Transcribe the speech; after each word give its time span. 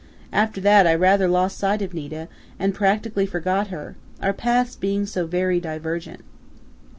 After 0.33 0.59
that, 0.61 0.87
I 0.87 0.95
rather 0.95 1.27
lost 1.27 1.59
sight 1.59 1.83
of 1.83 1.93
Nita, 1.93 2.27
and 2.57 2.73
practically 2.73 3.27
forgot 3.27 3.67
her, 3.67 3.93
our 4.19 4.33
paths 4.33 4.75
being 4.75 5.05
so 5.05 5.27
very 5.27 5.59
divergent." 5.59 6.23